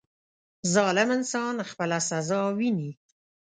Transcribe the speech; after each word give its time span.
•ظالم 0.73 1.09
انسان 1.17 1.55
خپله 1.69 1.97
سزا 2.09 2.41
ویني. 2.57 2.91